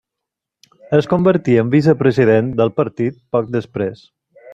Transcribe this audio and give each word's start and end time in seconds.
Es 0.99 1.07
convertí 1.11 1.57
en 1.63 1.69
vicepresident 1.75 2.49
del 2.61 2.73
partit 2.79 3.21
poc 3.37 3.53
després. 3.57 4.03